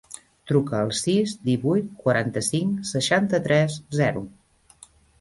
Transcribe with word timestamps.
Truca 0.51 0.79
al 0.85 0.93
sis, 0.99 1.35
divuit, 1.51 1.93
quaranta-cinc, 2.05 2.83
seixanta-tres, 2.95 3.81
zero. 4.03 4.29